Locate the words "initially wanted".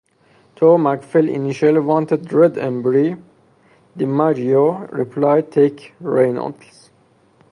1.31-2.33